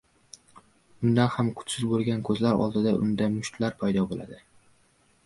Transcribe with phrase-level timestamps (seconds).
[1.07, 4.41] undan ham kuchsiz bo‘lgan ko‘zlar oldida unda mushtlar paydo bo‘ladi